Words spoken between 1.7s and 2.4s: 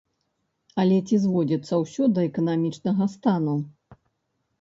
ўсё да